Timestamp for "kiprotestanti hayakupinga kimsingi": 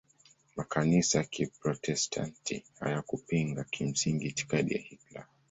1.33-4.25